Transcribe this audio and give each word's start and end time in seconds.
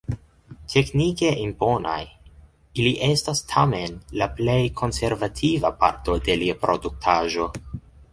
Teknike 0.71 1.27
imponaj, 1.41 1.97
ili 2.83 2.93
estas 3.07 3.41
tamen 3.51 3.93
la 4.21 4.29
plej 4.39 4.57
konservativa 4.81 5.71
parto 5.85 6.17
de 6.29 6.39
lia 6.45 6.57
produktaĵo. 6.65 7.47